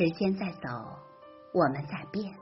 [0.00, 0.98] 时间在走，
[1.52, 2.34] 我们在变，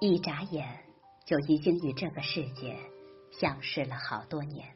[0.00, 0.82] 一眨眼
[1.26, 2.78] 就已经与这个世界
[3.30, 4.74] 相识了好多年。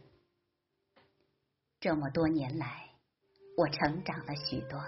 [1.81, 2.91] 这么多年来，
[3.57, 4.79] 我成长了许多，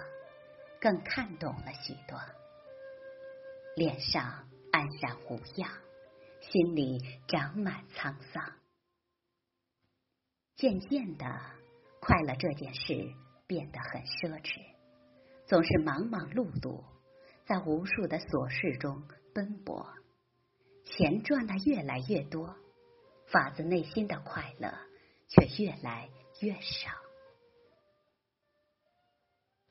[0.79, 2.21] 更看懂了许多。
[3.75, 5.67] 脸上安然无恙，
[6.41, 8.53] 心里长满沧桑。
[10.55, 11.25] 渐渐的，
[12.01, 12.93] 快乐这件事
[13.47, 14.59] 变得很奢侈，
[15.47, 16.83] 总是忙忙碌碌，
[17.49, 19.01] 在无数的琐事中
[19.33, 19.91] 奔波，
[20.85, 22.55] 钱赚的越来越多，
[23.25, 24.71] 发自内心的快乐
[25.27, 26.91] 却越来越少。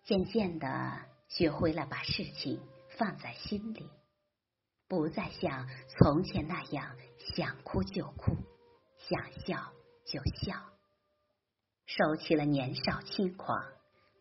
[0.03, 2.61] 渐渐的，学会了把事情
[2.99, 3.89] 放在心里，
[4.89, 6.97] 不再像从前那样
[7.37, 8.33] 想哭就哭，
[8.99, 9.73] 想笑
[10.05, 10.73] 就笑。
[11.87, 13.57] 收起了年少轻狂，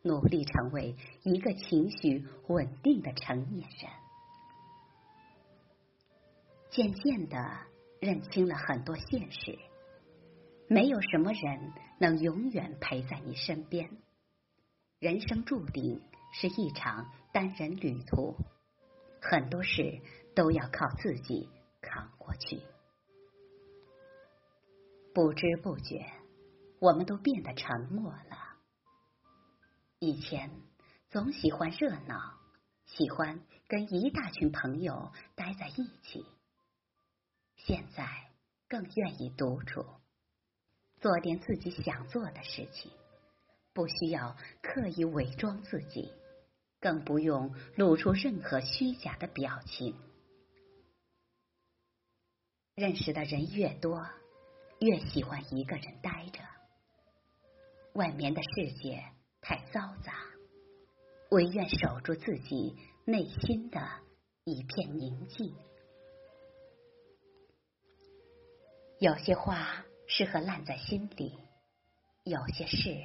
[0.08, 3.91] 努力成为一个情绪稳定的成年人。
[6.72, 7.38] 渐渐的
[7.99, 9.59] 认清了很多现实，
[10.67, 13.89] 没有什么人能永远陪在你身边。
[14.99, 18.36] 人生注定是一场单人旅途，
[19.21, 20.02] 很多事
[20.33, 21.49] 都要靠自己
[21.81, 22.61] 扛过去。
[25.14, 26.05] 不知不觉。
[26.80, 28.46] 我们都变得沉默了。
[29.99, 30.51] 以前
[31.09, 32.37] 总喜欢热闹，
[32.85, 36.23] 喜欢跟一大群朋友待在一起。
[37.55, 38.29] 现在
[38.67, 39.83] 更愿意独处，
[41.01, 42.91] 做点自己想做的事情，
[43.73, 46.13] 不需要刻意伪装自己，
[46.79, 49.99] 更不用露出任何虚假的表情。
[52.75, 54.07] 认识的人越多，
[54.79, 56.39] 越喜欢一个人待着。
[57.93, 59.03] 外面的世界
[59.47, 60.13] 太嘈杂，
[61.30, 62.75] 唯愿守住自己
[63.05, 63.80] 内心的
[64.43, 65.55] 一片宁静。
[68.99, 71.39] 有些话适合烂在心里，
[72.25, 72.97] 有些事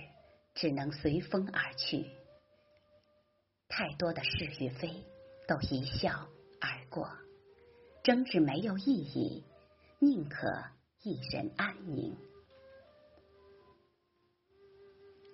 [0.53, 2.11] 只能随风而去。
[3.69, 5.05] 太多的是与非
[5.47, 6.27] 都一笑
[6.61, 7.09] 而过，
[8.03, 9.45] 争执没有意义，
[10.01, 10.65] 宁可
[11.03, 12.17] 一人安宁。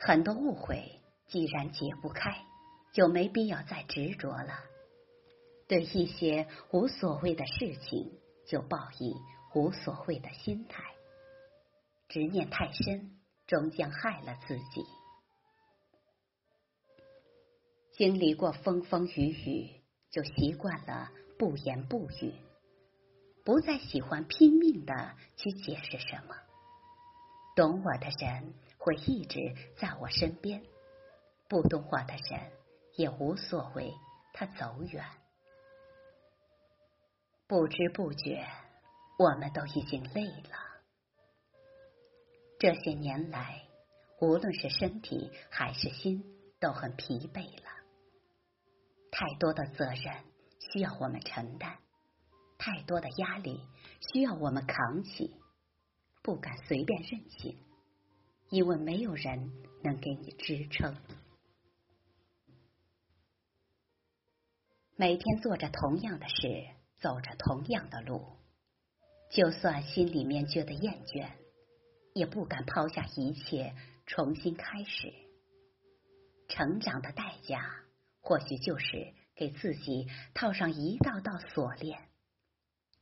[0.00, 0.97] 很多误会
[1.28, 2.44] 既然解不开，
[2.92, 4.64] 就没必要再执着了。
[5.68, 8.10] 对一些无所谓的事情，
[8.46, 9.14] 就抱以
[9.54, 10.82] 无所谓的心态。
[12.08, 14.84] 执念太深，终将害了自己。
[17.92, 22.34] 经历过风风雨雨，就习惯了不言不语，
[23.44, 26.34] 不再喜欢拼命的去解释什么。
[27.54, 28.54] 懂我的人。
[28.80, 30.62] 会一直在我身边，
[31.48, 32.52] 不懂话的人
[32.96, 33.94] 也无所谓，
[34.34, 35.02] 他走远。
[37.46, 38.46] 不知不觉，
[39.18, 40.58] 我们都已经累了。
[42.58, 43.62] 这些年来，
[44.20, 46.22] 无论是身体还是心，
[46.60, 47.70] 都很疲惫了。
[49.10, 50.24] 太多的责任
[50.60, 51.78] 需要我们承担，
[52.58, 53.64] 太多的压力
[54.12, 55.34] 需要我们扛起，
[56.22, 57.58] 不敢随便任性。
[58.50, 60.96] 因为没有人能给你支撑。
[65.00, 66.66] 每天做着同样的事，
[66.98, 68.26] 走着同样的路，
[69.30, 71.28] 就算心里面觉得厌倦，
[72.14, 73.76] 也不敢抛下一切
[74.06, 75.14] 重新开始。
[76.48, 77.76] 成长的代价，
[78.20, 82.00] 或许就是给自己套上一道道锁链。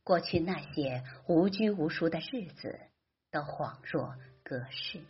[0.03, 2.79] 过去那些无拘无束的日子，
[3.31, 5.01] 都恍若隔世。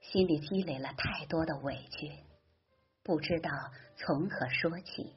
[0.00, 2.10] 心里积累了太多的委屈，
[3.04, 3.50] 不知道
[3.96, 5.14] 从何说起，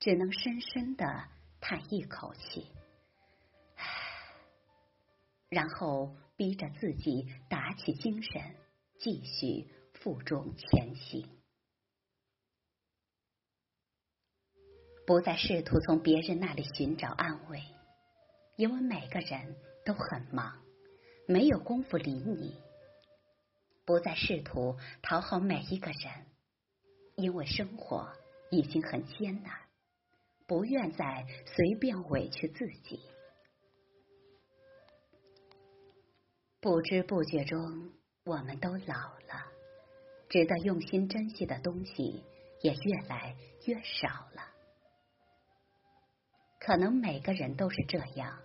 [0.00, 1.28] 只能深深的
[1.60, 2.72] 叹一口气，
[3.74, 3.84] 唉，
[5.50, 8.56] 然后逼着自己打起精神，
[8.98, 11.28] 继续负重前行，
[15.06, 17.62] 不再试图从别人那里寻找安慰，
[18.56, 19.54] 因为每个人
[19.84, 20.64] 都很忙，
[21.28, 22.58] 没有功夫理你。
[23.84, 26.26] 不再试图讨好每一个人，
[27.16, 28.12] 因为生活
[28.50, 29.52] 已经很艰难，
[30.46, 33.00] 不愿再随便委屈自己。
[36.60, 37.90] 不知不觉中，
[38.24, 38.94] 我们都老
[39.28, 39.46] 了，
[40.28, 42.24] 值得用心珍惜的东西
[42.62, 44.52] 也越来越少了。
[46.60, 48.38] 可能每个人都是这样，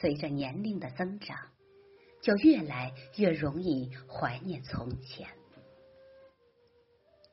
[0.00, 1.38] 随着年龄的增长。
[2.22, 5.28] 就越来越容易怀念从前。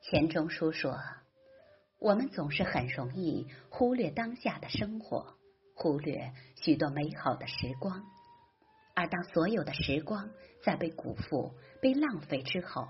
[0.04, 1.00] 钱钟书说
[1.98, 5.38] ：“我们总是很容易忽略当下的生活，
[5.74, 8.04] 忽略许多美好的时光。
[8.94, 10.28] 而当所有的时光
[10.62, 12.86] 在被辜负、被浪费之后，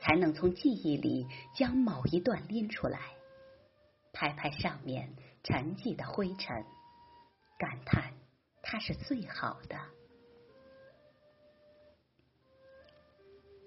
[0.00, 3.00] 才能从记忆里将某一段拎出来，
[4.14, 6.64] 拍拍上面沉寂的灰尘，
[7.58, 8.14] 感叹
[8.62, 9.78] 它是最好的。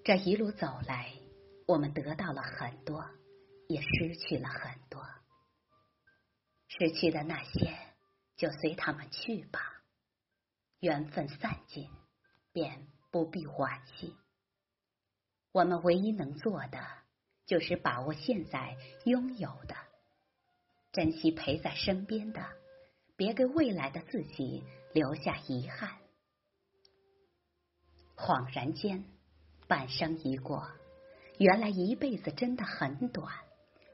[0.04, 1.14] 这一路走来。”
[1.70, 3.08] 我们得到了很多，
[3.68, 5.08] 也失去了很多。
[6.68, 7.78] 失去的那些，
[8.36, 9.84] 就随他们去吧。
[10.80, 11.88] 缘分散尽，
[12.52, 14.16] 便不必惋惜。
[15.52, 16.84] 我们唯一能做的，
[17.46, 18.76] 就是把握现在
[19.06, 19.76] 拥有的，
[20.92, 22.44] 珍惜陪在身边的，
[23.16, 26.00] 别给未来的自己留下遗憾。
[28.16, 29.06] 恍然间，
[29.68, 30.68] 半生已过。
[31.40, 33.34] 原来一辈子真的很短，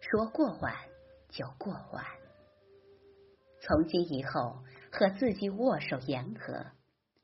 [0.02, 0.76] 说过完
[1.30, 2.04] 就过完。
[3.62, 6.66] 从今以后，和自己握手言和，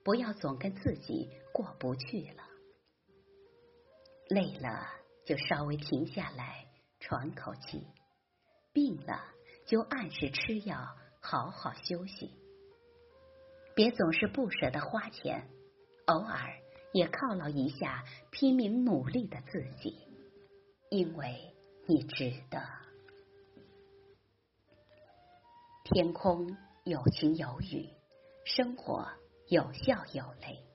[0.04, 2.44] 不要总跟自己过不去了。
[4.30, 4.88] 累了
[5.26, 6.68] 就稍微停下来
[7.00, 7.88] 喘口气，
[8.72, 9.24] 病了
[9.66, 12.32] 就按时吃药，好好休息。
[13.74, 15.50] 别总是不舍得花钱，
[16.06, 16.54] 偶尔
[16.94, 20.08] 也犒劳一下拼命努力的自己。
[20.92, 21.56] 因为
[21.88, 22.62] 你值得。
[25.86, 27.88] 天空有晴有雨，
[28.44, 29.08] 生活
[29.48, 30.66] 有笑有泪。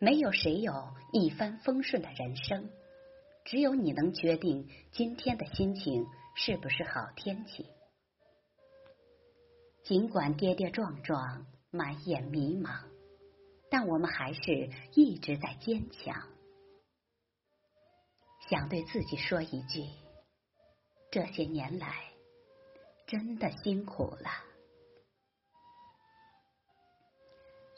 [0.00, 2.70] 没有谁有一帆风顺的人生，
[3.46, 6.06] 只有你能决定今天的心情
[6.36, 7.66] 是不是好天气。
[9.82, 12.84] 尽管跌跌撞撞，满眼迷茫，
[13.70, 16.28] 但我们还是一直在坚强。
[18.50, 19.88] 想对自己说一句：
[21.12, 22.10] 这些年来，
[23.06, 24.28] 真的辛苦了。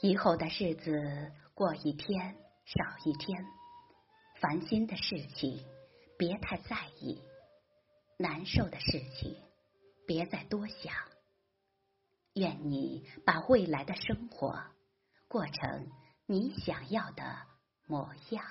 [0.01, 2.35] 以后的日子过一天
[2.65, 3.45] 少一天，
[4.41, 5.63] 烦心的事情
[6.17, 7.21] 别太在意，
[8.17, 9.39] 难受的事情
[10.07, 10.91] 别再多想。
[12.33, 14.59] 愿你把未来的生活
[15.27, 15.91] 过成
[16.25, 17.23] 你想要的
[17.85, 18.43] 模样。